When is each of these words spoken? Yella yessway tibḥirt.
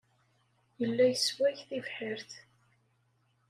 Yella 0.79 1.05
yessway 1.07 1.55
tibḥirt. 1.67 2.31